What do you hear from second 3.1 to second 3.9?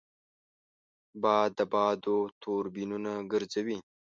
ګرځوي